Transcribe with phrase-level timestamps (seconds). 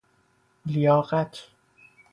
[0.65, 1.47] لیاقت